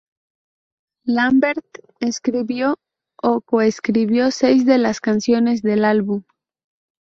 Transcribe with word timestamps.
Lambert 1.05 1.77
escribió 1.99 2.79
o 3.21 3.39
co-escribió 3.41 4.31
seis 4.31 4.65
de 4.65 4.79
las 4.79 4.99
canciones 4.99 5.61
del 5.61 5.85
álbum. 5.85 6.23